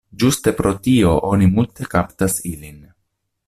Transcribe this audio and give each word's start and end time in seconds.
Ĝuste 0.21 0.53
pro 0.61 0.71
tio 0.87 1.11
oni 1.33 1.51
multe 1.59 1.91
kaptas 1.95 2.39
ilin. 2.55 2.85